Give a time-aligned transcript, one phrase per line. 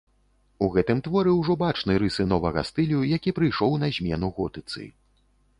[0.67, 4.81] У гэтым творы ўжо бачны рысы новага стылю, які прыйшоў на змену готыцы.